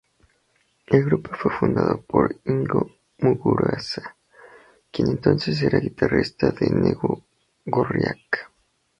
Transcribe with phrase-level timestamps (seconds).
[0.87, 4.15] El grupo fue fundado por Iñigo Muguruza,
[4.91, 7.23] quien entonces era guitarrista de Negu
[7.67, 8.49] Gorriak.